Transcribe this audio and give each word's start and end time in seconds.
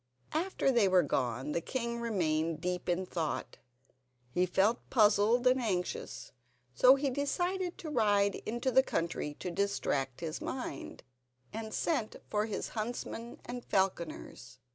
After 0.33 0.71
they 0.71 0.87
were 0.87 1.03
gone 1.03 1.51
the 1.51 1.61
king 1.61 1.99
remained 2.01 2.59
deep 2.59 2.89
in 2.89 3.05
thought. 3.05 3.57
He 4.31 4.47
felt 4.47 4.79
puzzled 4.89 5.45
and 5.45 5.61
anxious; 5.61 6.31
so 6.73 6.95
he 6.95 7.11
decided 7.11 7.77
to 7.77 7.89
ride 7.91 8.33
into 8.47 8.71
the 8.71 8.81
country 8.81 9.35
to 9.35 9.51
distract 9.51 10.21
his 10.21 10.41
mind, 10.41 11.03
and 11.53 11.71
sent 11.71 12.15
for 12.31 12.47
his 12.47 12.69
huntsmen 12.69 13.39
and 13.45 13.63
falconers. 13.63 14.57